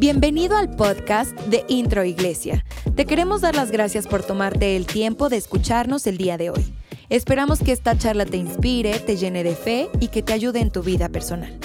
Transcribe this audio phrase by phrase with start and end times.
[0.00, 2.64] Bienvenido al podcast de Intro Iglesia.
[2.96, 6.74] Te queremos dar las gracias por tomarte el tiempo de escucharnos el día de hoy.
[7.10, 10.70] Esperamos que esta charla te inspire, te llene de fe y que te ayude en
[10.70, 11.60] tu vida personal.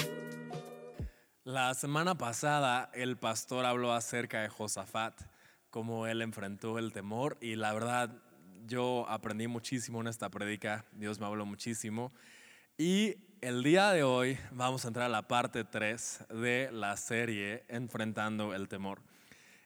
[1.46, 5.18] La semana pasada el pastor habló acerca de Josafat,
[5.70, 8.22] cómo él enfrentó el temor y la verdad
[8.68, 12.12] yo aprendí muchísimo en esta prédica, Dios me habló muchísimo
[12.78, 17.64] y el día de hoy vamos a entrar a la parte 3 de la serie
[17.68, 19.02] Enfrentando el Temor.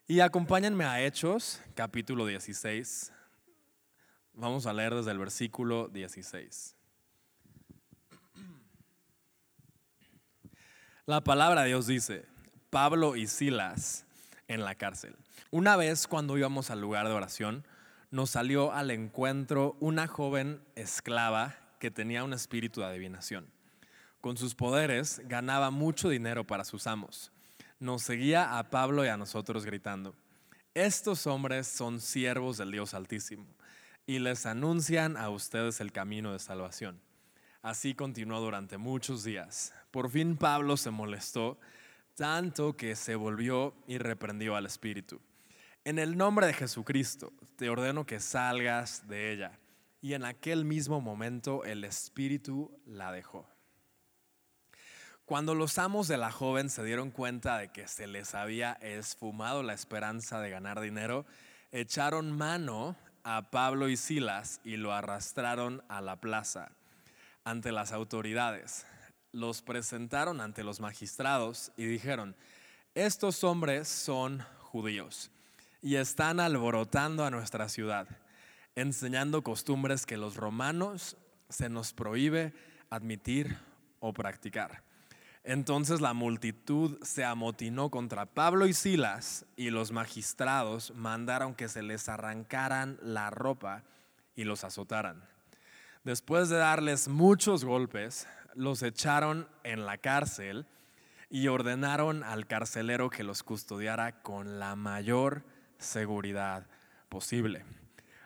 [0.06, 3.12] Y acompáñenme a Hechos, capítulo 16.
[4.34, 6.76] Vamos a leer desde el versículo 16.
[11.06, 12.26] La palabra de Dios dice,
[12.70, 14.06] Pablo y Silas
[14.48, 15.16] en la cárcel.
[15.50, 17.66] Una vez cuando íbamos al lugar de oración,
[18.10, 23.59] nos salió al encuentro una joven esclava que tenía un espíritu de adivinación.
[24.20, 27.32] Con sus poderes ganaba mucho dinero para sus amos.
[27.78, 30.14] Nos seguía a Pablo y a nosotros gritando,
[30.74, 33.46] estos hombres son siervos del Dios Altísimo
[34.06, 37.00] y les anuncian a ustedes el camino de salvación.
[37.62, 39.72] Así continuó durante muchos días.
[39.90, 41.58] Por fin Pablo se molestó
[42.14, 45.20] tanto que se volvió y reprendió al espíritu.
[45.84, 49.58] En el nombre de Jesucristo, te ordeno que salgas de ella
[50.02, 53.49] y en aquel mismo momento el espíritu la dejó.
[55.30, 59.62] Cuando los amos de la joven se dieron cuenta de que se les había esfumado
[59.62, 61.24] la esperanza de ganar dinero,
[61.70, 66.72] echaron mano a Pablo y Silas y lo arrastraron a la plaza
[67.44, 68.86] ante las autoridades.
[69.30, 72.34] Los presentaron ante los magistrados y dijeron,
[72.96, 75.30] estos hombres son judíos
[75.80, 78.08] y están alborotando a nuestra ciudad
[78.74, 81.16] enseñando costumbres que los romanos
[81.48, 82.52] se nos prohíbe
[82.90, 83.56] admitir
[84.00, 84.89] o practicar.
[85.42, 91.82] Entonces la multitud se amotinó contra Pablo y Silas y los magistrados mandaron que se
[91.82, 93.84] les arrancaran la ropa
[94.36, 95.24] y los azotaran.
[96.04, 100.66] Después de darles muchos golpes, los echaron en la cárcel
[101.30, 105.44] y ordenaron al carcelero que los custodiara con la mayor
[105.78, 106.66] seguridad
[107.08, 107.64] posible.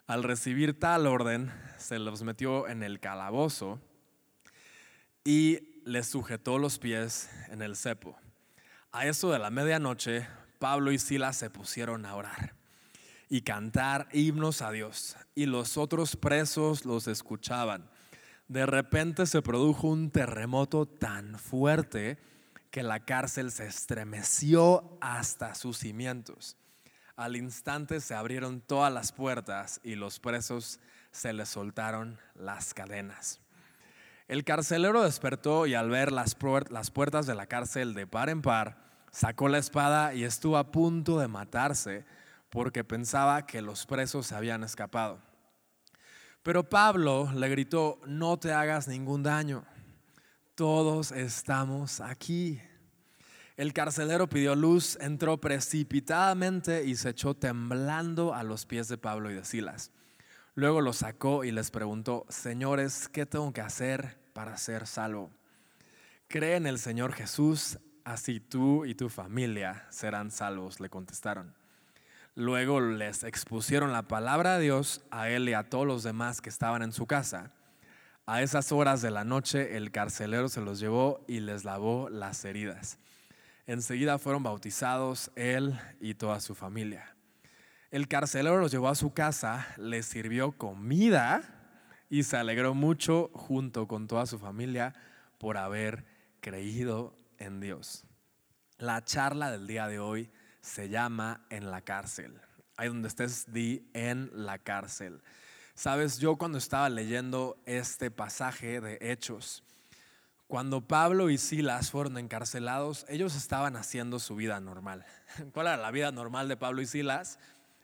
[0.07, 3.81] Al recibir tal orden, se los metió en el calabozo
[5.25, 8.17] y les sujetó los pies en el cepo.
[8.93, 10.27] A eso de la medianoche,
[10.59, 12.55] Pablo y Silas se pusieron a orar
[13.29, 17.91] y cantar himnos a Dios, y los otros presos los escuchaban.
[18.49, 22.19] De repente se produjo un terremoto tan fuerte
[22.71, 26.57] que la cárcel se estremeció hasta sus cimientos.
[27.17, 30.81] Al instante se abrieron todas las puertas y los presos
[31.13, 33.44] se les soltaron las cadenas.
[34.27, 38.79] El carcelero despertó y al ver las, puertas de la cárcel de par en par,
[39.11, 42.07] sacó la espada y estuvo a punto de matarse
[42.49, 45.21] porque pensaba que los presos se habían escapado.
[46.43, 49.65] Pero Pablo le gritó, no te hagas ningún daño,
[50.55, 52.61] todos estamos aquí.
[53.57, 59.31] El carcelero pidió luz, entró precipitadamente y se echó temblando a los pies de Pablo
[59.31, 59.91] y de Silas.
[60.57, 65.31] Luego los sacó y les preguntó, señores, ¿qué tengo que hacer para ser salvo?
[66.29, 71.55] Cree en el Señor Jesús, así tú y tu familia serán salvos, le contestaron.
[72.37, 76.51] Luego les expusieron la palabra de Dios a él y a todos los demás que
[76.51, 77.51] estaban en su casa.
[78.27, 82.45] A esas horas de la noche el carcelero se los llevó y les lavó las
[82.45, 82.99] heridas.
[83.67, 87.14] Enseguida fueron bautizados él y toda su familia.
[87.95, 91.43] El carcelero los llevó a su casa, les sirvió comida
[92.11, 94.97] y se alegró mucho junto con toda su familia
[95.39, 96.05] por haber
[96.41, 98.05] creído en Dios.
[98.79, 100.29] La charla del día de hoy
[100.61, 102.41] se llama En la cárcel.
[102.77, 105.23] Ahí donde estés, di en la cárcel.
[105.77, 109.63] Sabes, yo cuando estaba leyendo este pasaje de Hechos,
[110.49, 115.07] cuando Pablo y Silas fueron encarcelados, ellos estaban haciendo su vida normal.
[115.53, 117.39] ¿Cuál era la vida normal de Pablo y Silas?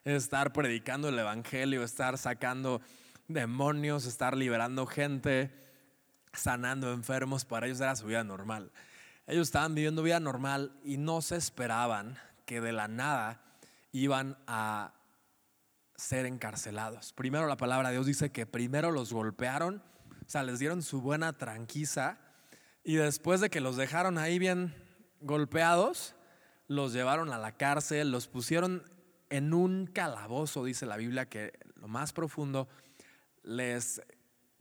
[0.05, 2.81] Estar predicando el Evangelio, estar sacando
[3.29, 5.51] demonios, estar liberando gente,
[6.33, 7.45] sanando enfermos.
[7.45, 8.73] Para ellos era su vida normal.
[9.27, 13.43] Ellos estaban viviendo vida normal y no se esperaban que de la nada
[13.93, 14.95] iban a
[15.97, 17.13] ser encarcelados.
[17.13, 19.83] Primero la palabra de Dios dice que primero los golpearon,
[20.27, 22.19] o sea, les dieron su buena tranquiza
[22.83, 24.75] y después de que los dejaron ahí bien
[25.21, 26.15] golpeados,
[26.67, 28.83] los llevaron a la cárcel, los pusieron
[29.31, 32.69] en un calabozo, dice la Biblia, que lo más profundo,
[33.43, 34.03] les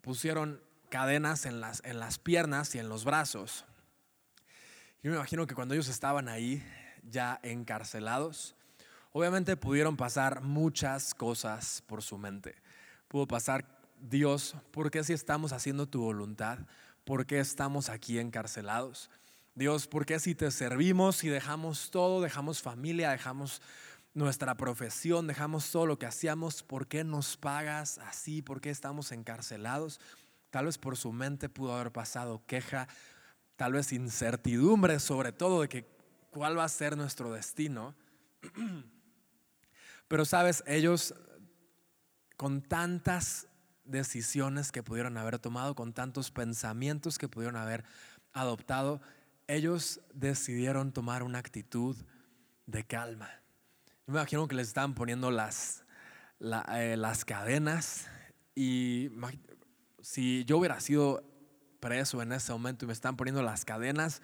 [0.01, 3.65] pusieron cadenas en las, en las piernas y en los brazos.
[5.03, 6.63] Yo me imagino que cuando ellos estaban ahí,
[7.03, 8.55] ya encarcelados,
[9.11, 12.55] obviamente pudieron pasar muchas cosas por su mente.
[13.07, 13.65] Pudo pasar,
[13.99, 16.59] Dios, ¿por qué si estamos haciendo tu voluntad?
[17.05, 19.09] ¿Por qué estamos aquí encarcelados?
[19.55, 23.61] Dios, ¿por qué si te servimos y dejamos todo, dejamos familia, dejamos
[24.13, 28.41] nuestra profesión, dejamos todo lo que hacíamos, ¿por qué nos pagas así?
[28.41, 29.99] ¿Por qué estamos encarcelados?
[30.49, 32.87] Tal vez por su mente pudo haber pasado queja,
[33.55, 35.85] tal vez incertidumbre sobre todo de que
[36.31, 37.95] cuál va a ser nuestro destino.
[40.07, 41.13] Pero sabes, ellos
[42.35, 43.47] con tantas
[43.83, 47.83] decisiones que pudieron haber tomado, con tantos pensamientos que pudieron haber
[48.33, 49.01] adoptado,
[49.47, 51.95] ellos decidieron tomar una actitud
[52.65, 53.29] de calma.
[54.09, 55.83] Me imagino que les estaban poniendo las,
[56.73, 58.07] eh, las cadenas
[58.55, 59.11] y
[60.01, 61.23] si yo hubiera sido
[61.79, 64.23] preso en ese momento y me están poniendo las cadenas,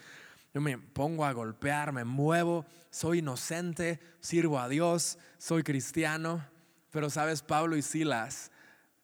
[0.55, 6.43] yo me pongo a golpear, me muevo, soy inocente, sirvo a Dios, soy cristiano.
[6.89, 8.49] Pero sabes, Pablo y Silas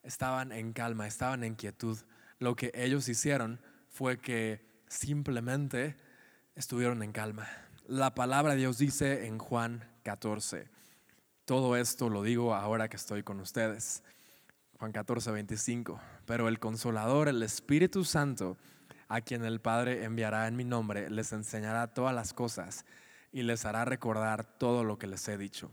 [0.02, 2.00] estaban en calma, estaban en quietud.
[2.40, 5.96] Lo que ellos hicieron fue que simplemente
[6.56, 7.48] estuvieron en calma.
[7.92, 10.70] La palabra de Dios dice en Juan 14,
[11.44, 14.02] todo esto lo digo ahora que estoy con ustedes.
[14.80, 16.00] Juan 14, 25.
[16.26, 18.56] Pero el consolador, el Espíritu Santo,
[19.10, 22.86] a quien el Padre enviará en mi nombre, les enseñará todas las cosas
[23.34, 25.70] y les hará recordar todo lo que les he dicho.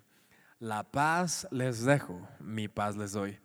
[0.58, 3.38] La paz les dejo, mi paz les doy.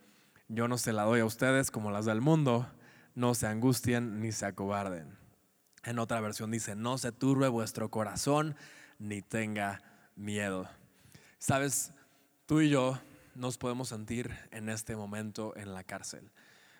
[0.47, 2.67] Yo no se la doy a ustedes como las del mundo,
[3.13, 5.22] no se angustien ni se acobarden.
[5.83, 8.55] En otra versión dice, no se turbe vuestro corazón
[8.99, 9.81] ni tenga
[10.15, 10.69] miedo.
[11.39, 11.91] Sabes,
[12.45, 12.99] tú y yo
[13.35, 16.31] nos podemos sentir en este momento en la cárcel.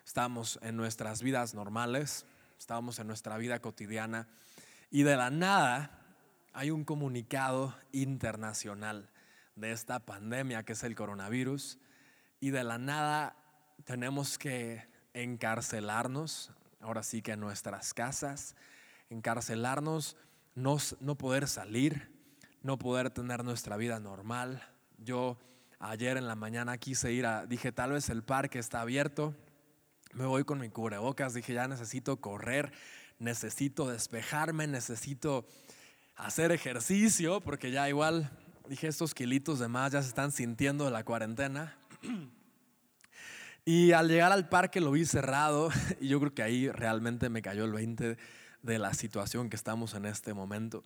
[0.06, 2.24] Estamos en nuestras vidas normales,
[2.58, 4.26] estamos en nuestra vida cotidiana
[4.90, 6.00] y de la nada
[6.54, 9.10] hay un comunicado internacional
[9.56, 11.78] de esta pandemia que es el coronavirus
[12.40, 13.36] y de la nada
[13.84, 18.54] tenemos que encarcelarnos, ahora sí que en nuestras casas,
[19.14, 20.16] encarcelarnos,
[20.54, 22.10] no, no poder salir,
[22.62, 24.62] no poder tener nuestra vida normal.
[24.98, 25.38] Yo
[25.78, 29.34] ayer en la mañana quise ir a, dije, tal vez el parque está abierto,
[30.12, 32.72] me voy con mi cubrebocas, dije, ya necesito correr,
[33.18, 35.46] necesito despejarme, necesito
[36.16, 38.30] hacer ejercicio, porque ya igual
[38.68, 41.76] dije, estos kilitos de más ya se están sintiendo de la cuarentena.
[43.66, 45.70] Y al llegar al parque lo vi cerrado
[46.00, 48.16] y yo creo que ahí realmente me cayó el 20
[48.64, 50.84] de la situación que estamos en este momento.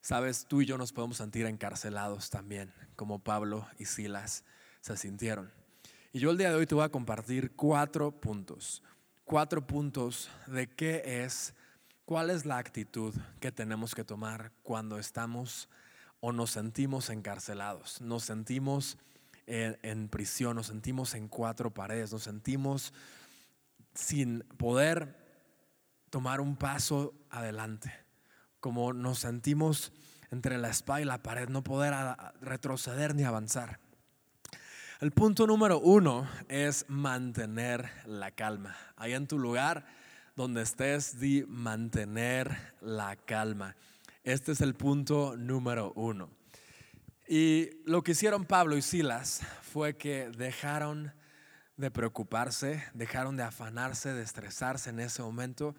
[0.00, 4.44] Sabes, tú y yo nos podemos sentir encarcelados también, como Pablo y Silas
[4.80, 5.50] se sintieron.
[6.12, 8.82] Y yo el día de hoy te voy a compartir cuatro puntos,
[9.24, 11.54] cuatro puntos de qué es,
[12.04, 15.68] cuál es la actitud que tenemos que tomar cuando estamos
[16.20, 18.98] o nos sentimos encarcelados, nos sentimos
[19.46, 22.92] en, prisión, nos sentimos en cuatro paredes, nos sentimos
[23.94, 25.27] sin poder
[26.10, 27.92] tomar un paso adelante,
[28.60, 29.92] como nos sentimos
[30.30, 31.94] entre la espada y la pared, no poder
[32.40, 33.78] retroceder ni avanzar.
[35.00, 38.76] El punto número uno es mantener la calma.
[38.96, 39.86] Ahí en tu lugar
[40.34, 43.74] donde estés, di mantener la calma.
[44.22, 46.30] Este es el punto número uno.
[47.28, 51.12] Y lo que hicieron Pablo y Silas fue que dejaron
[51.76, 55.74] de preocuparse, dejaron de afanarse, de estresarse en ese momento.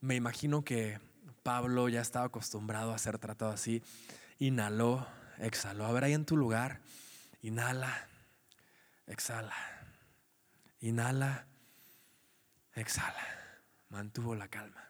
[0.00, 1.00] Me imagino que
[1.42, 3.82] Pablo ya estaba acostumbrado a ser tratado así.
[4.38, 5.06] Inhaló,
[5.38, 5.86] exhaló.
[5.86, 6.80] A ver, ahí en tu lugar,
[7.42, 8.08] inhala,
[9.06, 9.54] exhala.
[10.80, 11.46] Inhala,
[12.74, 13.26] exhala.
[13.88, 14.88] Mantuvo la calma.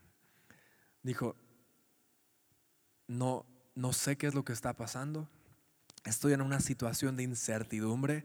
[1.02, 1.36] Dijo,
[3.06, 5.28] no, no sé qué es lo que está pasando
[6.08, 8.24] Estoy en una situación de incertidumbre,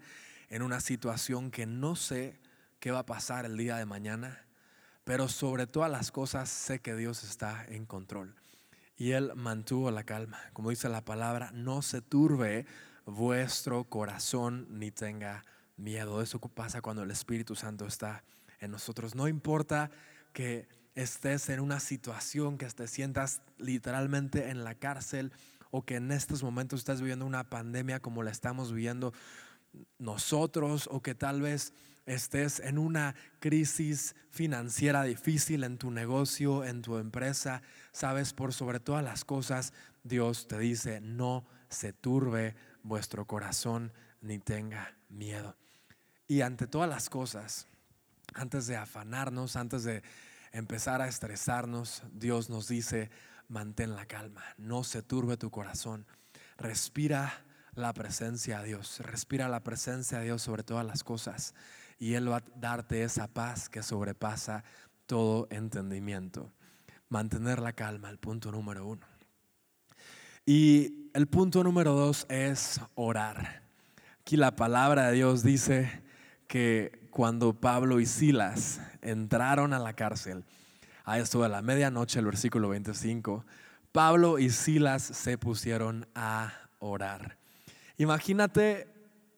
[0.50, 2.40] en una situación que no sé
[2.80, 4.46] qué va a pasar el día de mañana,
[5.04, 8.36] pero sobre todas las cosas sé que Dios está en control.
[8.96, 10.40] Y Él mantuvo la calma.
[10.54, 12.66] Como dice la palabra, no se turbe
[13.06, 15.44] vuestro corazón ni tenga
[15.78, 16.22] miedo.
[16.22, 18.24] Eso pasa cuando el Espíritu Santo está
[18.60, 19.16] en nosotros.
[19.16, 19.92] No importa
[20.32, 25.32] que estés en una situación, que te sientas literalmente en la cárcel
[25.72, 29.12] o que en estos momentos estás viviendo una pandemia como la estamos viviendo
[29.98, 31.74] nosotros o que tal vez
[32.06, 38.80] estés en una crisis financiera difícil en tu negocio, en tu empresa, sabes, por sobre
[38.80, 45.56] todas las cosas, Dios te dice, no se turbe vuestro corazón ni tenga miedo.
[46.28, 47.68] Y ante todas las cosas,
[48.34, 50.04] antes de afanarnos, antes de
[50.52, 53.10] empezar a estresarnos, Dios nos dice,
[53.48, 56.06] mantén la calma, no se turbe tu corazón.
[56.58, 57.46] respira
[57.76, 61.56] la presencia de Dios, respira la presencia de Dios sobre todas las cosas
[62.04, 64.66] y Él va a darte esa paz que sobrepasa
[65.06, 66.52] todo entendimiento.
[67.08, 69.08] Mantener la calma, el punto número uno.
[70.46, 73.64] Y el punto número dos es orar.
[74.20, 76.04] Aquí la palabra de Dios dice
[76.50, 80.44] que cuando Pablo y Silas entraron a la cárcel,
[81.06, 83.46] a esto de la medianoche, el versículo 25,
[83.94, 87.38] Pablo y Silas se pusieron a orar.
[87.96, 88.94] Imagínate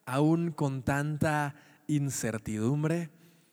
[0.07, 1.53] aún con tanta
[1.87, 3.09] incertidumbre,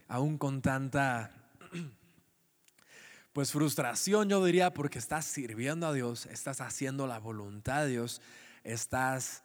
[0.08, 1.30] aún con tanta
[3.32, 8.20] pues frustración yo diría porque estás sirviendo a Dios, estás haciendo la voluntad de Dios,
[8.64, 9.42] estás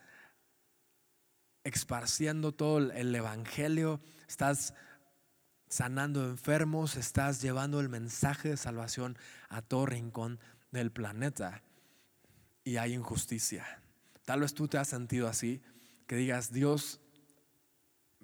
[1.64, 4.74] esparciendo todo el evangelio, estás
[5.70, 9.18] sanando enfermos, estás llevando el mensaje de salvación
[9.50, 10.40] a todo rincón
[10.72, 11.62] del planeta
[12.64, 13.82] y hay injusticia.
[14.26, 15.62] Tal vez tú te has sentido así,
[16.06, 17.02] que digas, Dios,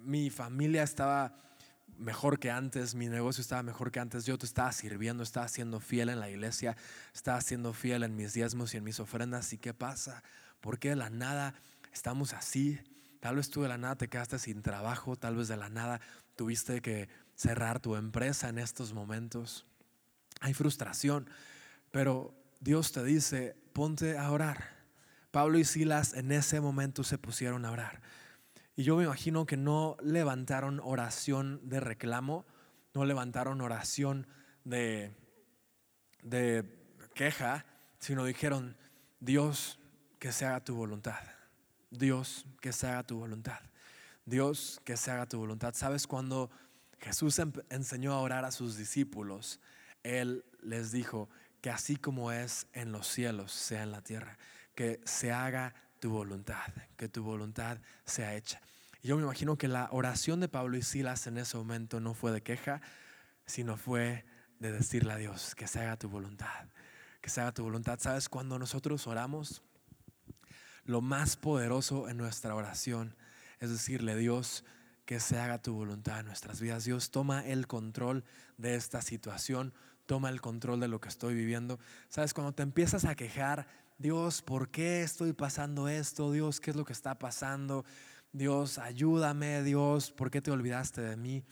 [0.04, 1.34] mi familia estaba
[1.98, 5.80] mejor que antes, mi negocio estaba mejor que antes, yo te estaba sirviendo, estaba siendo
[5.80, 6.76] fiel en la iglesia,
[7.14, 9.52] estaba siendo fiel en mis diezmos y en mis ofrendas.
[9.52, 10.22] ¿Y qué pasa?
[10.60, 11.54] ¿Por qué de la nada
[11.92, 12.80] estamos así?
[13.20, 16.00] Tal vez tú de la nada te quedaste sin trabajo, tal vez de la nada
[16.36, 19.66] tuviste que cerrar tu empresa en estos momentos.
[20.40, 21.28] Hay frustración,
[21.90, 24.74] pero Dios te dice, ponte a orar.
[25.30, 28.02] Pablo y Silas en ese momento se pusieron a orar.
[28.76, 32.44] Y yo me imagino que no levantaron oración de reclamo,
[32.92, 34.26] no levantaron oración
[34.64, 35.14] de,
[36.22, 36.64] de
[37.14, 37.64] queja,
[37.98, 38.76] sino dijeron,
[39.20, 39.78] Dios,
[40.18, 41.22] que se haga tu voluntad.
[41.90, 43.60] Dios, que se haga tu voluntad.
[44.26, 45.74] Dios, que se haga tu voluntad.
[45.74, 46.50] ¿Sabes cuando
[46.98, 47.40] Jesús
[47.70, 49.60] enseñó a orar a sus discípulos?
[50.02, 51.28] Él les dijo,
[51.64, 54.36] que así como es en los cielos, sea en la tierra,
[54.74, 58.60] que se haga tu voluntad, que tu voluntad sea hecha.
[59.02, 62.30] Yo me imagino que la oración de Pablo y Silas en ese momento no fue
[62.30, 62.82] de queja,
[63.46, 64.26] sino fue
[64.58, 66.68] de decirle a Dios, que se haga tu voluntad,
[67.22, 67.98] que se haga tu voluntad.
[68.00, 68.28] ¿Sabes?
[68.28, 69.62] Cuando nosotros oramos,
[70.84, 73.16] lo más poderoso en nuestra oración
[73.60, 74.62] es decirle, Dios,
[75.06, 76.84] que se haga tu voluntad en nuestras vidas.
[76.84, 78.24] Dios toma el control
[78.58, 79.72] de esta situación
[80.06, 81.78] toma el control de lo que estoy viviendo.
[82.08, 83.66] Sabes, cuando te empiezas a quejar,
[83.98, 86.32] Dios, ¿por qué estoy pasando esto?
[86.32, 87.84] Dios, ¿qué es lo que está pasando?
[88.32, 91.44] Dios, ayúdame, Dios, ¿por qué te olvidaste de mí?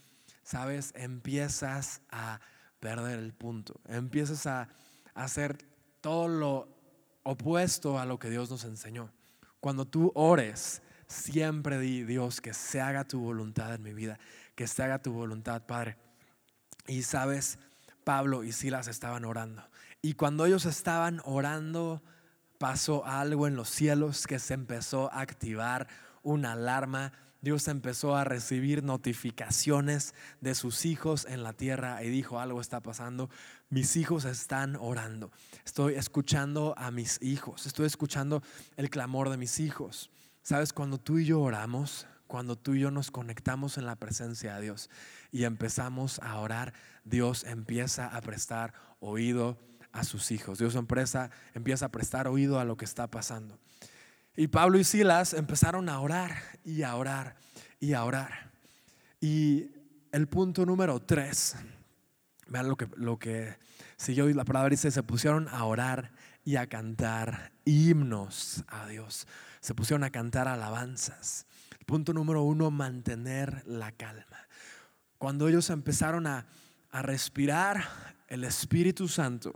[0.42, 2.40] Sabes, empiezas a
[2.80, 4.68] perder el punto, empiezas a
[5.14, 5.56] hacer
[6.00, 6.68] todo lo
[7.22, 9.12] opuesto a lo que Dios nos enseñó.
[9.60, 14.18] Cuando tú ores, siempre di, Dios, que se haga tu voluntad en mi vida,
[14.56, 15.96] que se haga tu voluntad, Padre.
[16.88, 17.60] Y sabes,
[18.02, 19.62] Pablo y Silas estaban orando.
[20.02, 22.02] Y cuando ellos estaban orando,
[22.62, 25.88] pasó algo en los cielos que se empezó a activar
[26.22, 27.12] una alarma.
[27.40, 32.80] Dios empezó a recibir notificaciones de sus hijos en la tierra y dijo, algo está
[32.80, 33.30] pasando,
[33.68, 35.32] mis hijos están orando,
[35.66, 38.44] estoy escuchando a mis hijos, estoy escuchando
[38.76, 40.12] el clamor de mis hijos.
[40.42, 40.72] ¿Sabes?
[40.72, 44.62] Cuando tú y yo oramos, cuando tú y yo nos conectamos en la presencia de
[44.62, 44.88] Dios
[45.32, 49.58] y empezamos a orar, Dios empieza a prestar oído
[49.92, 50.58] a sus hijos.
[50.58, 53.58] Dios empieza, empieza a prestar oído a lo que está pasando.
[54.36, 57.36] Y Pablo y Silas empezaron a orar y a orar
[57.78, 58.50] y a orar.
[59.20, 59.70] Y
[60.10, 61.56] el punto número tres,
[62.48, 63.58] vean lo que, lo que
[63.96, 66.12] siguió la palabra dice, se pusieron a orar
[66.44, 69.26] y a cantar himnos a Dios.
[69.60, 71.46] Se pusieron a cantar alabanzas.
[71.86, 74.48] Punto número uno, mantener la calma.
[75.18, 76.46] Cuando ellos empezaron a,
[76.90, 77.84] a respirar
[78.28, 79.52] el Espíritu Santo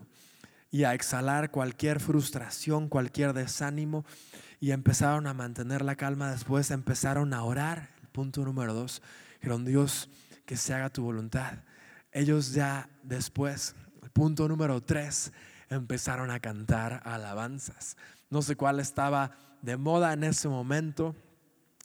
[0.70, 4.04] y a exhalar cualquier frustración, cualquier desánimo,
[4.60, 7.90] y empezaron a mantener la calma, después empezaron a orar.
[8.12, 9.02] Punto número dos,
[9.34, 10.08] dijeron Dios,
[10.44, 11.58] que se haga tu voluntad.
[12.12, 13.74] Ellos ya después,
[14.12, 15.32] punto número tres,
[15.68, 17.96] empezaron a cantar alabanzas.
[18.30, 19.32] No sé cuál estaba
[19.62, 21.14] de moda en ese momento,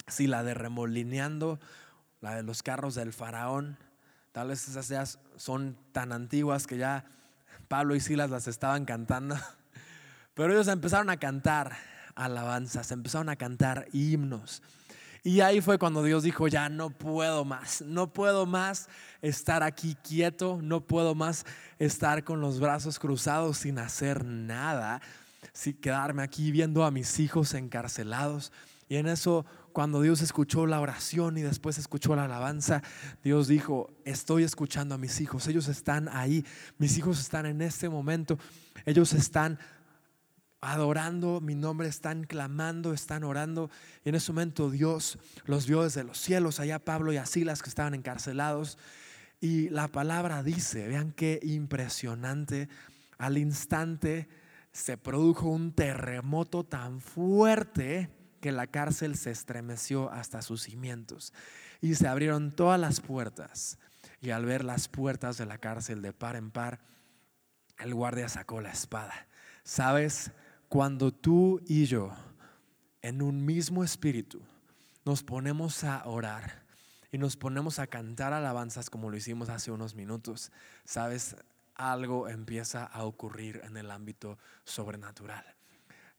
[0.06, 1.60] si la de remolineando,
[2.20, 3.76] la de los carros del faraón,
[4.32, 5.04] tal vez esas ya
[5.36, 7.04] son tan antiguas que ya
[7.72, 9.34] Pablo y Silas las estaban cantando.
[10.34, 11.74] Pero ellos empezaron a cantar
[12.14, 14.62] alabanzas, empezaron a cantar himnos.
[15.24, 18.90] Y ahí fue cuando Dios dijo, ya no puedo más, no puedo más
[19.22, 21.46] estar aquí quieto, no puedo más
[21.78, 25.00] estar con los brazos cruzados sin hacer nada,
[25.54, 28.52] sin quedarme aquí viendo a mis hijos encarcelados.
[28.90, 32.82] Y en eso cuando Dios escuchó la oración y después escuchó la alabanza,
[33.24, 36.44] Dios dijo, estoy escuchando a mis hijos, ellos están ahí,
[36.78, 38.38] mis hijos están en este momento,
[38.84, 39.58] ellos están
[40.60, 43.68] adorando mi nombre, están clamando, están orando.
[44.04, 47.62] Y en ese momento Dios los vio desde los cielos, allá Pablo y a Silas
[47.62, 48.78] que estaban encarcelados.
[49.40, 52.68] Y la palabra dice, vean qué impresionante,
[53.18, 54.28] al instante
[54.70, 58.08] se produjo un terremoto tan fuerte
[58.42, 61.32] que la cárcel se estremeció hasta sus cimientos
[61.80, 63.78] y se abrieron todas las puertas.
[64.20, 66.80] Y al ver las puertas de la cárcel de par en par,
[67.78, 69.28] el guardia sacó la espada.
[69.62, 70.32] ¿Sabes?
[70.68, 72.12] Cuando tú y yo,
[73.00, 74.42] en un mismo espíritu,
[75.04, 76.64] nos ponemos a orar
[77.12, 80.50] y nos ponemos a cantar alabanzas como lo hicimos hace unos minutos,
[80.84, 81.36] ¿sabes?
[81.76, 85.44] Algo empieza a ocurrir en el ámbito sobrenatural.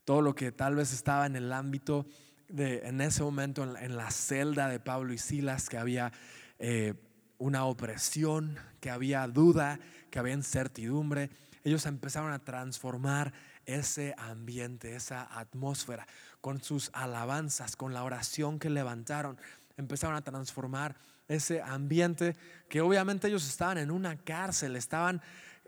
[0.06, 2.06] Todo lo que tal vez estaba en el ámbito
[2.50, 6.12] de, en ese momento, en la, celda de Pablo y Silas, que había
[6.60, 6.94] eh,
[7.38, 9.80] una opresión, que había duda,
[10.10, 11.30] que había incertidumbre,
[11.64, 13.34] ellos empezaron a transformar
[13.66, 16.06] ese ambiente, esa atmósfera,
[16.42, 19.38] con sus alabanzas, con la oración que levantaron,
[19.78, 20.96] empezaron a transformar
[21.28, 22.36] ese ambiente
[22.70, 25.22] que obviamente ellos estaban en una cárcel, estaban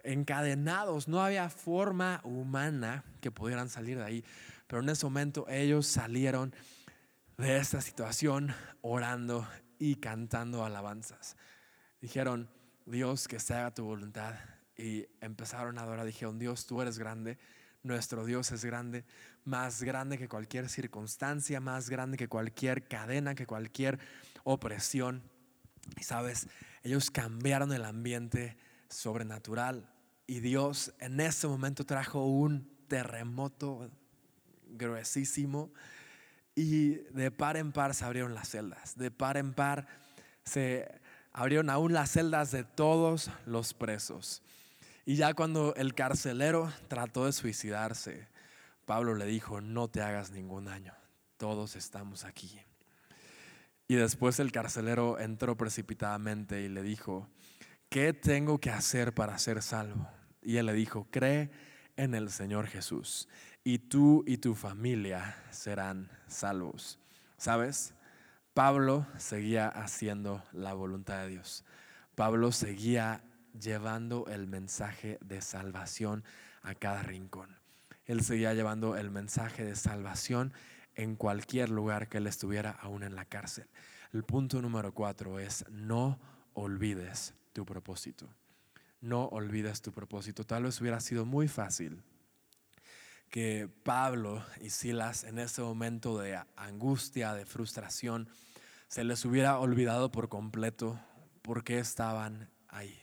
[0.06, 4.26] encadenados, no había forma humana que pudieran salir de ahí,
[4.68, 6.54] pero en ese momento ellos salieron
[7.38, 9.48] de esta situación orando
[9.78, 11.36] y cantando alabanzas.
[12.00, 12.50] Dijeron,
[12.86, 14.36] Dios, que se haga tu voluntad.
[14.78, 17.38] Y empezaron a adorar, dijeron, Dios, tú eres grande,
[17.84, 19.06] nuestro Dios es grande,
[19.44, 24.00] más grande que cualquier circunstancia, más grande que cualquier cadena, que cualquier
[24.44, 25.24] opresión.
[25.98, 26.48] Y sabes,
[26.84, 28.58] ellos cambiaron el ambiente
[28.90, 29.95] sobrenatural
[30.27, 33.89] y Dios en ese momento trajo un terremoto
[34.67, 35.72] gruesísimo
[36.55, 39.88] y de par en par se abrieron las celdas, de par en par
[40.44, 40.89] se
[41.32, 44.41] abrieron aún las celdas de todos los presos.
[45.05, 48.27] Y ya cuando el carcelero trató de suicidarse,
[48.86, 50.94] Pablo le dijo, no te hagas ningún daño,
[51.38, 52.59] todos estamos aquí.
[53.88, 57.29] Y después el carcelero entró precipitadamente y le dijo,
[57.90, 60.09] ¿qué tengo que hacer para ser salvo?
[60.46, 61.50] Y él le dijo, cree
[61.98, 63.27] en el Señor Jesús
[63.64, 67.00] y tú y tu familia serán salvos.
[67.38, 67.96] ¿Sabes?
[68.53, 71.66] Pablo seguía haciendo la voluntad de Dios.
[72.14, 73.24] Pablo seguía
[73.60, 76.24] llevando el mensaje de salvación
[76.62, 77.58] a cada rincón.
[78.05, 80.53] Él seguía llevando el mensaje de salvación
[80.94, 83.68] en cualquier lugar que él estuviera, aún en la cárcel.
[84.14, 86.20] El punto número cuatro es no
[86.53, 88.29] olvides tu propósito.
[89.01, 90.46] No olvides tu propósito.
[90.46, 92.03] Tal vez hubiera sido muy fácil
[93.29, 98.29] que Pablo y Silas en ese momento de angustia, de frustración,
[98.88, 101.00] se les hubiera olvidado por completo
[101.42, 102.98] por qué estaban ahí.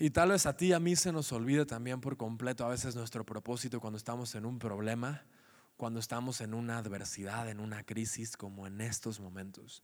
[0.00, 2.68] Y tal vez a ti y a mí se nos olvide también por completo a
[2.68, 5.24] veces nuestro propósito cuando estamos en un problema,
[5.76, 9.82] cuando estamos en una adversidad, en una crisis como en estos momentos.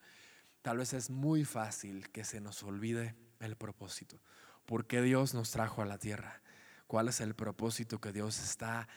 [0.62, 4.20] Tal vez es muy fácil que se nos olvide el propósito.
[4.66, 6.40] ¿Por qué Dios nos trajo a la tierra?
[6.86, 8.88] ¿Cuál es el propósito que Dios está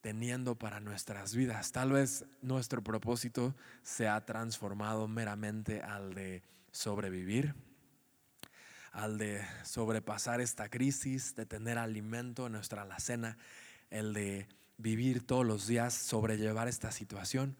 [0.00, 1.72] teniendo para nuestras vidas?
[1.72, 7.54] Tal vez nuestro propósito se ha transformado meramente al de sobrevivir,
[8.92, 13.38] al de sobrepasar esta crisis, de tener alimento en nuestra alacena,
[13.90, 17.56] el de vivir todos los días, sobrellevar esta situación.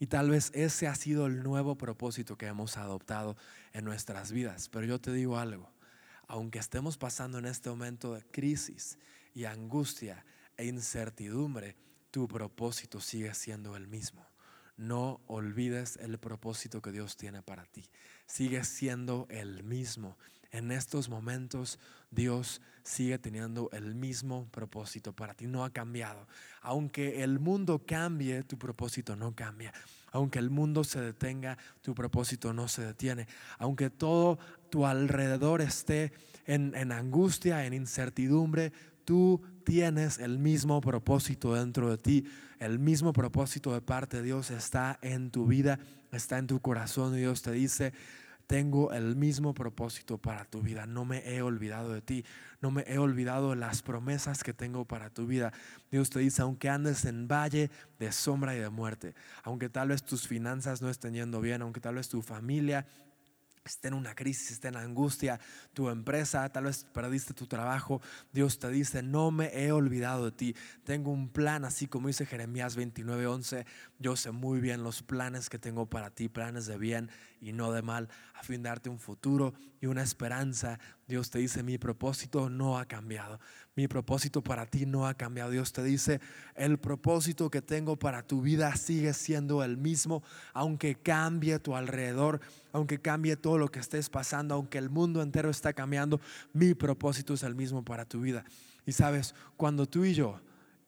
[0.00, 3.36] Y tal vez ese ha sido el nuevo propósito que hemos adoptado
[3.72, 4.68] en nuestras vidas.
[4.68, 5.70] Pero yo te digo algo,
[6.28, 8.98] aunque estemos pasando en este momento de crisis
[9.34, 10.24] y angustia
[10.56, 11.76] e incertidumbre,
[12.10, 14.26] tu propósito sigue siendo el mismo.
[14.76, 17.84] No olvides el propósito que Dios tiene para ti.
[18.26, 20.16] Sigue siendo el mismo.
[20.50, 21.78] En estos momentos
[22.10, 25.46] Dios sigue teniendo el mismo propósito para ti.
[25.46, 26.26] No ha cambiado.
[26.60, 29.72] Aunque el mundo cambie, tu propósito no cambia.
[30.14, 33.26] Aunque el mundo se detenga, tu propósito no se detiene.
[33.58, 34.38] Aunque todo
[34.70, 36.12] tu alrededor esté
[36.46, 38.72] en, en angustia, en incertidumbre,
[39.04, 42.24] tú tienes el mismo propósito dentro de ti.
[42.60, 45.80] El mismo propósito de parte de Dios está en tu vida,
[46.12, 47.16] está en tu corazón.
[47.16, 47.92] Dios te dice,
[48.54, 50.86] tengo el mismo propósito para tu vida.
[50.86, 52.24] No me he olvidado de ti.
[52.60, 55.52] No me he olvidado de las promesas que tengo para tu vida.
[55.90, 60.04] Dios te dice, aunque andes en valle de sombra y de muerte, aunque tal vez
[60.04, 62.86] tus finanzas no estén yendo bien, aunque tal vez tu familia
[63.64, 65.40] esté en una crisis, esté en angustia,
[65.72, 70.32] tu empresa, tal vez perdiste tu trabajo, Dios te dice, no me he olvidado de
[70.32, 73.64] ti, tengo un plan, así como dice Jeremías 29:11,
[73.98, 77.72] yo sé muy bien los planes que tengo para ti, planes de bien y no
[77.72, 80.78] de mal, a fin de darte un futuro y una esperanza.
[81.06, 83.38] Dios te dice, mi propósito no ha cambiado.
[83.76, 85.50] Mi propósito para ti no ha cambiado.
[85.50, 86.20] Dios te dice,
[86.54, 90.22] el propósito que tengo para tu vida sigue siendo el mismo,
[90.54, 92.40] aunque cambie tu alrededor,
[92.72, 96.20] aunque cambie todo lo que estés pasando, aunque el mundo entero está cambiando,
[96.52, 98.44] mi propósito es el mismo para tu vida.
[98.86, 100.40] Y sabes, cuando tú y yo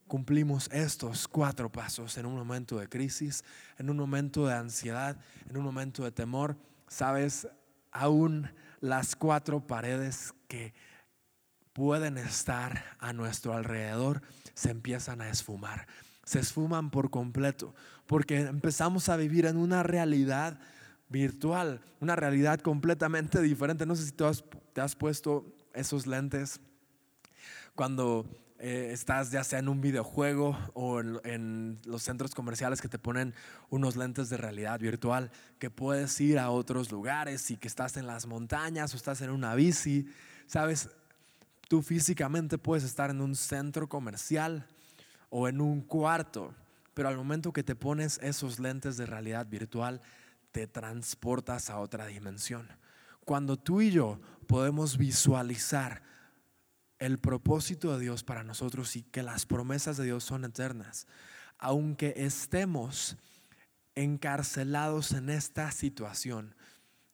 [0.06, 3.44] cumplimos estos cuatro pasos en un momento de crisis,
[3.78, 7.48] en un momento de ansiedad, en un momento de temor, sabes,
[7.90, 8.48] aún
[8.80, 10.74] las cuatro paredes que
[11.72, 14.22] pueden estar a nuestro alrededor
[14.54, 15.86] se empiezan a esfumar.
[16.24, 17.74] Se esfuman por completo
[18.06, 20.58] porque empezamos a vivir en una realidad
[21.08, 23.86] virtual, una realidad completamente diferente.
[23.86, 24.24] No sé si tú
[24.72, 26.60] te has puesto esos lentes
[27.74, 28.26] cuando
[28.58, 33.34] eh, estás ya sea en un videojuego o en, los centros comerciales que te ponen
[33.68, 38.06] unos lentes de realidad virtual, que puedes ir a otros lugares y que estás en
[38.06, 40.08] las montañas o estás en una bici,
[40.46, 40.88] sabes,
[41.68, 44.66] tú físicamente puedes estar en un centro comercial
[45.28, 46.54] o en un cuarto,
[46.94, 50.00] pero al momento que te pones esos lentes de realidad virtual,
[50.52, 52.66] te transportas a otra dimensión.
[53.26, 56.00] Cuando tú y yo podemos visualizar
[56.98, 61.06] el propósito de Dios para nosotros y que las promesas de Dios son eternas.
[61.58, 63.16] Aunque estemos
[63.94, 66.54] encarcelados en esta situación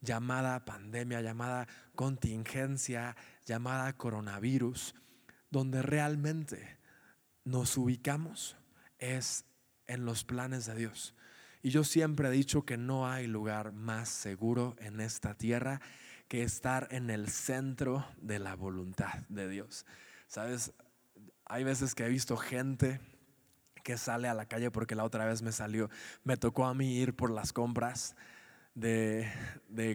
[0.01, 3.17] llamada pandemia, llamada contingencia,
[3.47, 4.95] llamada coronavirus,
[5.51, 6.79] donde realmente
[7.45, 8.57] nos ubicamos
[8.99, 9.45] es
[9.87, 11.15] en los planes de Dios.
[11.63, 15.81] Y yo siempre he dicho que no hay lugar más seguro en esta tierra
[16.33, 19.85] que estar en el centro de la voluntad de Dios.
[20.29, 20.73] Sabes,
[21.45, 23.01] hay veces que he visto gente
[23.85, 25.91] que sale a la calle porque la otra vez me salió,
[26.25, 28.17] me tocó a mí ir por las compras
[28.75, 29.31] de,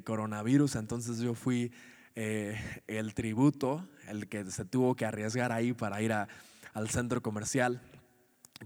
[0.05, 1.71] coronavirus, entonces yo fui
[2.13, 7.81] eh, el tributo, el que se tuvo que arriesgar ahí para ir al centro comercial.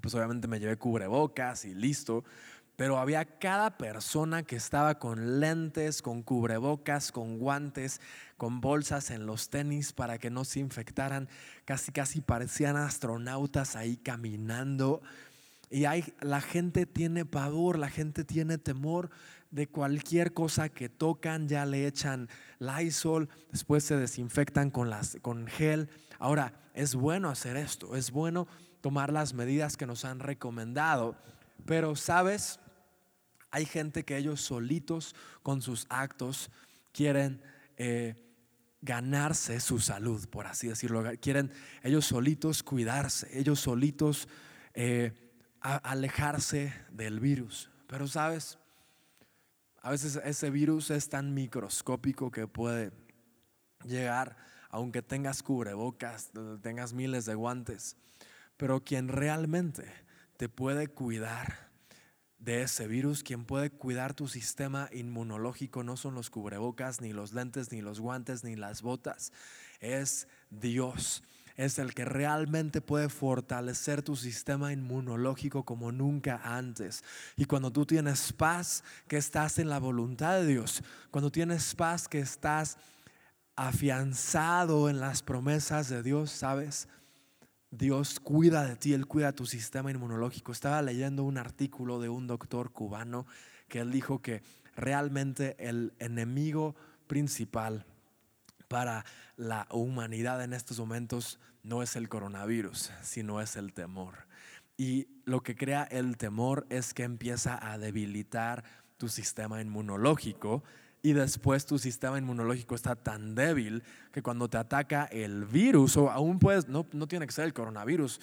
[0.02, 2.26] Pues obviamente me llevé cubrebocas y listo,
[2.76, 8.02] pero había cada persona que estaba con lentes, con cubrebocas, con guantes,
[8.38, 11.30] con bolsas en los tenis para que no se infectaran.
[11.66, 15.02] Casi, casi parecían astronautas ahí caminando.
[15.70, 19.12] Y hay, la gente tiene pavor, la gente tiene temor
[19.52, 22.30] de cualquier cosa que tocan, ya le echan
[22.60, 25.90] Lysol, después se desinfectan con, las, con gel.
[26.20, 28.48] Ahora, es bueno hacer esto, es bueno
[28.82, 31.16] tomar las medidas que nos han recomendado,
[31.66, 32.60] pero sabes,
[33.52, 36.50] hay gente que ellos solitos con sus actos
[36.92, 37.42] quieren
[37.78, 38.16] eh,
[38.82, 41.04] ganarse su salud, por así decirlo.
[41.22, 41.52] Quieren
[41.84, 44.28] ellos solitos cuidarse, ellos solitos
[44.74, 45.14] eh,
[45.60, 47.70] alejarse del virus.
[47.88, 48.58] Pero sabes,
[49.82, 52.92] a veces ese virus es tan microscópico que puede
[53.84, 54.38] llegar,
[54.70, 57.98] aunque tengas cubrebocas, tengas miles de guantes.
[58.58, 59.92] Pero quien realmente
[60.42, 61.70] te puede cuidar
[62.40, 63.22] de ese virus.
[63.22, 68.00] Quien puede cuidar tu sistema inmunológico no son los cubrebocas, ni los lentes, ni los
[68.00, 69.32] guantes, ni las botas.
[69.82, 71.22] Es Dios.
[71.58, 77.04] Es el que realmente puede fortalecer tu sistema inmunológico como nunca antes.
[77.38, 82.08] Y cuando tú tienes paz, que estás en la voluntad de Dios, cuando tienes paz,
[82.08, 82.80] que estás
[83.56, 86.88] afianzado en las promesas de Dios, ¿sabes?
[87.72, 90.52] Dios cuida de ti, Él cuida tu sistema inmunológico.
[90.52, 93.26] Estaba leyendo un artículo de un doctor cubano
[93.70, 94.44] que él dijo que
[94.76, 96.76] realmente el enemigo
[97.08, 97.86] principal
[98.68, 99.06] para
[99.38, 104.28] la humanidad en estos momentos no es el coronavirus, sino es el temor.
[104.76, 108.64] Y lo que crea el temor es que empieza a debilitar
[108.98, 110.64] tu sistema inmunológico
[111.04, 116.12] y después tu sistema inmunológico está tan débil que cuando te ataca el virus, o
[116.12, 118.20] aún puedes, no, no tiene que ser el coronavirus,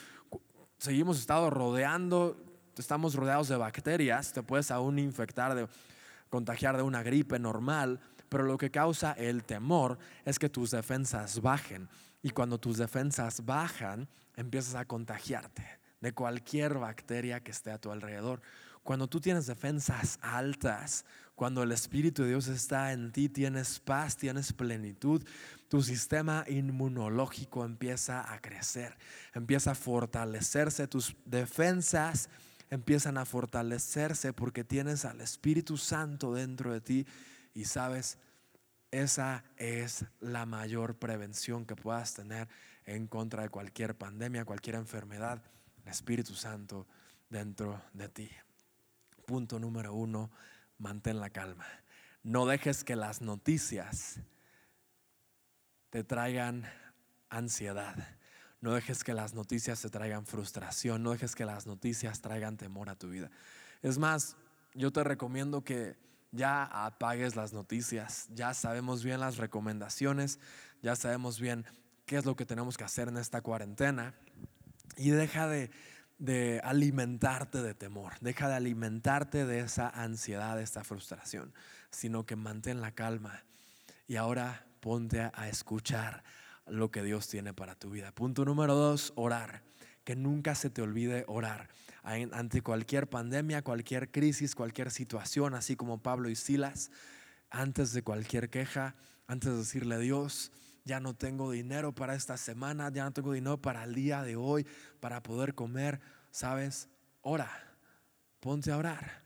[0.78, 2.36] seguimos estado rodeando,
[2.76, 5.66] estamos rodeados de bacterias, te puedes aún infectar, de,
[6.28, 11.40] contagiar de una gripe normal, pero lo que causa el temor es que tus defensas
[11.40, 11.88] bajen.
[12.22, 15.64] Y cuando tus defensas bajan, empiezas a contagiarte
[16.00, 18.40] de cualquier bacteria que esté a tu alrededor.
[18.82, 21.04] Cuando tú tienes defensas altas,
[21.38, 25.24] cuando el Espíritu de Dios está en ti, tienes paz, tienes plenitud,
[25.68, 28.98] tu sistema inmunológico empieza a crecer,
[29.33, 32.29] empieza a fortalecerse, tus defensas
[32.70, 37.07] empiezan a fortalecerse porque tienes al Espíritu Santo dentro de ti
[37.55, 38.18] y sabes,
[38.90, 42.48] esa es la mayor prevención que puedas tener
[42.85, 45.40] en contra de cualquier pandemia, cualquier enfermedad,
[45.85, 46.88] el Espíritu Santo
[47.31, 48.29] dentro de ti.
[49.24, 50.33] Punto número uno,
[50.78, 51.66] mantén la calma.
[52.22, 54.20] No dejes que las noticias
[55.90, 56.64] te traigan
[57.28, 57.96] ansiedad.
[58.60, 61.02] No dejes que las noticias te traigan frustración.
[61.02, 63.30] No dejes que las noticias traigan temor a tu vida.
[63.82, 64.36] Es más,
[64.74, 65.96] yo te recomiendo que
[66.32, 68.26] ya apagues las noticias.
[68.30, 70.40] Ya sabemos bien las recomendaciones.
[70.82, 71.64] Ya sabemos bien
[72.04, 74.14] qué es lo que tenemos que hacer en esta cuarentena.
[74.96, 75.70] Y deja de,
[76.18, 78.14] de alimentarte de temor.
[78.20, 81.54] Deja de alimentarte de esa ansiedad, de esta frustración.
[81.90, 83.44] Sino que mantén la calma.
[84.07, 86.24] Y ahora ponte a escuchar
[86.66, 88.12] lo que Dios tiene para tu vida.
[88.12, 89.62] Punto número dos, orar.
[90.04, 91.68] Que nunca se te olvide orar.
[92.02, 96.90] Ante cualquier pandemia, cualquier crisis, cualquier situación, así como Pablo y Silas,
[97.50, 98.94] antes de cualquier queja,
[99.26, 100.50] antes de decirle a Dios,
[100.88, 104.37] ya no tengo dinero para esta semana, ya no tengo dinero para el día de
[104.37, 104.66] hoy,
[105.01, 106.88] para poder comer, ¿sabes?
[107.20, 107.51] Ora,
[108.40, 109.22] ponte a orar.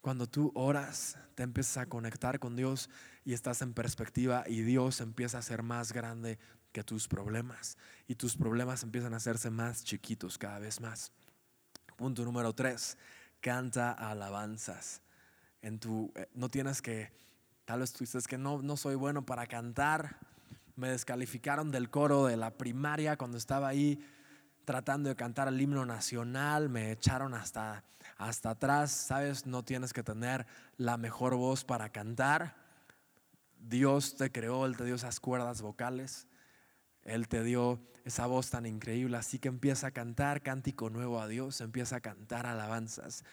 [0.00, 2.88] Cuando tú oras, te empiezas a conectar con Dios
[3.24, 6.38] y estás en perspectiva y Dios empieza a ser más grande
[6.72, 11.10] que tus problemas y tus problemas empiezan a hacerse más chiquitos cada vez más.
[11.96, 12.96] Punto número tres,
[13.40, 15.02] canta alabanzas.
[15.62, 17.12] En tu, eh, no tienes que,
[17.64, 20.29] tal vez tú dices que no, no soy bueno para cantar.
[20.76, 24.02] Me descalificaron del coro de la primaria cuando estaba ahí
[24.64, 27.82] tratando de cantar el himno nacional, me echaron hasta,
[28.16, 29.46] hasta atrás, ¿sabes?
[29.46, 32.54] No tienes que tener la mejor voz para cantar.
[33.58, 36.28] Dios te creó, Él te dio esas cuerdas vocales,
[37.02, 41.28] Él te dio esa voz tan increíble, así que empieza a cantar cántico nuevo a
[41.28, 43.24] Dios, empieza a cantar alabanzas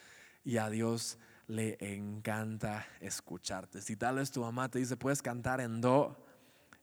[0.44, 3.82] y a Dios le encanta escucharte.
[3.82, 6.27] Si tal vez tu mamá te dice, puedes cantar en do,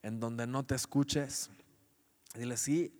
[0.04, 1.50] en donde no te escuches,
[2.34, 2.94] dile sí,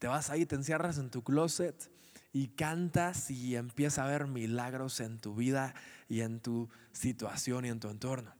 [0.00, 1.90] te vas ahí, te encierras en tu closet
[2.32, 5.74] y cantas y empieza a ver milagros en tu vida
[6.08, 8.34] y en tu situación y en tu entorno.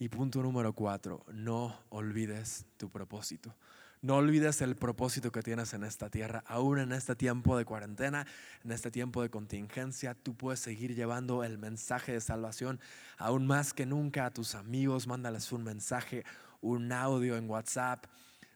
[0.00, 3.54] Y punto número cuatro, no olvides tu propósito.
[4.00, 6.42] No olvides el propósito que tienes en esta tierra.
[6.48, 8.26] Aún en este tiempo de cuarentena,
[8.64, 12.80] en este tiempo de contingencia, tú puedes seguir llevando el mensaje de salvación
[13.16, 15.06] aún más que nunca a tus amigos.
[15.06, 16.24] Mándales un mensaje,
[16.62, 18.06] un audio en WhatsApp.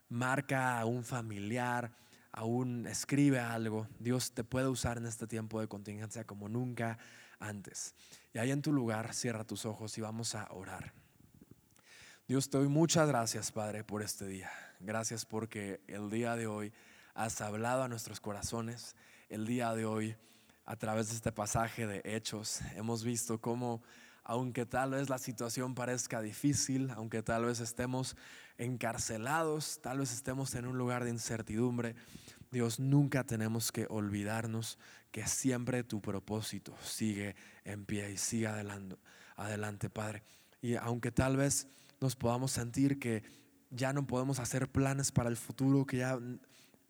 [0.08, 1.92] Marca a un familiar,
[2.32, 3.88] aún escribe algo.
[3.98, 6.98] Dios te puede usar en este tiempo de contingencia como nunca
[7.38, 7.94] antes.
[8.32, 10.92] Y ahí en tu lugar, cierra tus ojos y vamos a orar.
[12.28, 14.50] Dios, te doy muchas gracias, Padre, por este día.
[14.80, 16.72] Gracias porque el día de hoy
[17.14, 18.96] has hablado a nuestros corazones.
[19.28, 20.16] El día de hoy,
[20.64, 23.82] a través de este pasaje de Hechos, hemos visto cómo,
[24.28, 28.16] aunque tal vez la situación parezca difícil, aunque tal vez estemos
[28.58, 31.94] encarcelados, tal vez estemos en un lugar de incertidumbre,
[32.50, 34.78] Dios, nunca tenemos que olvidarnos
[35.12, 38.96] que siempre tu propósito sigue en pie y sigue adelante,
[39.36, 40.24] adelante Padre.
[40.60, 41.68] Y aunque tal vez
[42.00, 43.22] nos podamos sentir que
[43.70, 46.18] ya no podemos hacer planes para el futuro, que ya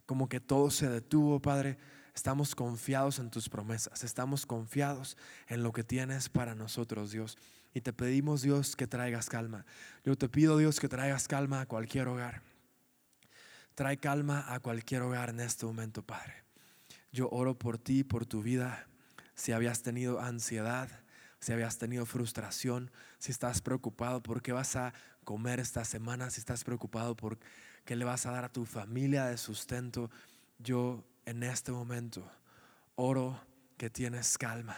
[0.06, 1.76] como que todo se detuvo, Padre.
[2.16, 7.36] Estamos confiados en tus promesas, estamos confiados en lo que tienes para nosotros, Dios.
[7.74, 9.66] Y te pedimos, Dios, que traigas calma.
[10.02, 12.40] Yo te pido, Dios, que traigas calma a cualquier hogar.
[13.74, 16.42] Trae calma a cualquier hogar en este momento, Padre.
[17.12, 18.88] Yo oro por ti, por tu vida.
[19.34, 20.88] Si habías tenido ansiedad,
[21.38, 26.40] si habías tenido frustración, si estás preocupado por qué vas a comer esta semana, si
[26.40, 27.38] estás preocupado por
[27.84, 30.10] qué le vas a dar a tu familia de sustento,
[30.58, 32.30] yo en este momento
[32.94, 33.38] oro
[33.76, 34.76] que tienes calma.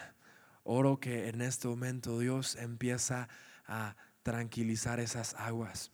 [0.65, 3.29] Oro que en este momento Dios empieza
[3.67, 5.93] a tranquilizar esas aguas.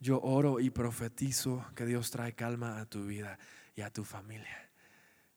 [0.00, 3.38] Yo oro y profetizo que Dios trae calma a tu vida
[3.76, 4.70] y a tu familia.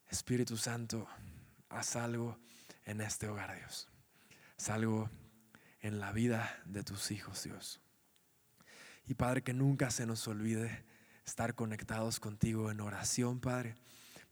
[0.10, 1.08] Espíritu Santo,
[1.70, 2.40] haz algo
[2.86, 3.92] en este hogar, Dios
[4.70, 5.10] algo
[5.82, 7.82] en la vida de tus hijos, Dios.
[9.08, 10.86] Y Padre, que nunca se nos olvide
[11.26, 13.76] estar conectados contigo en oración, Padre.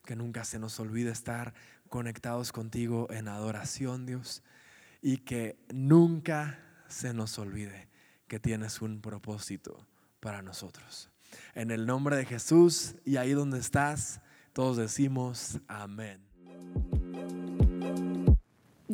[0.05, 1.53] Que nunca se nos olvide estar
[1.89, 4.43] conectados contigo en adoración, Dios.
[5.01, 7.87] Y que nunca se nos olvide
[8.27, 9.87] que tienes un propósito
[10.19, 11.09] para nosotros.
[11.53, 14.21] En el nombre de Jesús y ahí donde estás,
[14.53, 16.28] todos decimos amén.